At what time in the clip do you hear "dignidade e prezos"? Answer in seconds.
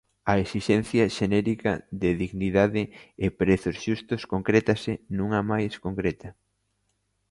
2.23-3.75